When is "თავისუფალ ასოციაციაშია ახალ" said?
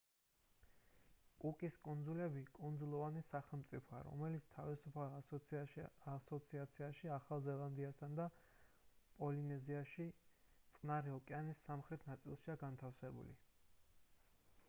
4.55-7.45